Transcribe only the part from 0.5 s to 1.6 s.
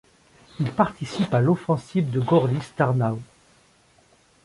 Il participe à